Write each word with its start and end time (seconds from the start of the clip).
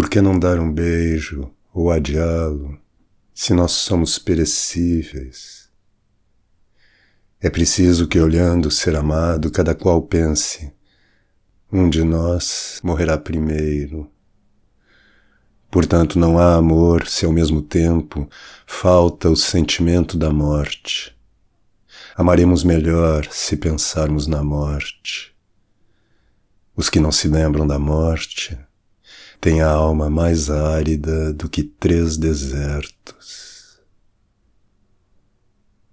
Por 0.00 0.08
que 0.08 0.22
não 0.22 0.38
dar 0.38 0.58
um 0.58 0.72
beijo 0.72 1.50
ou 1.74 1.90
adiá-lo, 1.90 2.80
se 3.34 3.52
nós 3.52 3.72
somos 3.72 4.18
perecíveis? 4.18 5.68
É 7.38 7.50
preciso 7.50 8.08
que, 8.08 8.18
olhando 8.18 8.70
ser 8.70 8.96
amado, 8.96 9.50
cada 9.50 9.74
qual 9.74 10.00
pense: 10.00 10.72
um 11.70 11.90
de 11.90 12.02
nós 12.02 12.80
morrerá 12.82 13.18
primeiro. 13.18 14.10
Portanto, 15.70 16.18
não 16.18 16.38
há 16.38 16.54
amor 16.54 17.06
se 17.06 17.26
ao 17.26 17.32
mesmo 17.32 17.60
tempo 17.60 18.26
falta 18.66 19.28
o 19.28 19.36
sentimento 19.36 20.16
da 20.16 20.32
morte. 20.32 21.14
Amaremos 22.16 22.64
melhor 22.64 23.28
se 23.30 23.54
pensarmos 23.54 24.26
na 24.26 24.42
morte. 24.42 25.36
Os 26.74 26.88
que 26.88 26.98
não 26.98 27.12
se 27.12 27.28
lembram 27.28 27.66
da 27.66 27.78
morte 27.78 28.58
têm 29.40 29.62
a 29.62 29.70
alma 29.70 30.10
mais 30.10 30.50
árida 30.50 31.32
do 31.32 31.48
que 31.48 31.62
três 31.62 32.16
desertos. 32.16 33.49